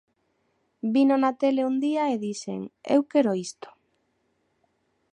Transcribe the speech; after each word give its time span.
Vino 0.95 1.15
na 1.23 1.31
tele 1.41 1.61
un 1.71 1.75
día 1.85 2.03
e 2.13 2.15
dixen 2.25 2.59
'eu 2.69 3.01
quero 3.11 3.31
isto'. 3.47 3.71